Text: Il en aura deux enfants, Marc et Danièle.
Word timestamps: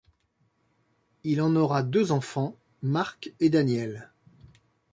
Il 1.23 1.43
en 1.43 1.55
aura 1.55 1.83
deux 1.83 2.11
enfants, 2.11 2.55
Marc 2.81 3.33
et 3.39 3.51
Danièle. 3.51 4.09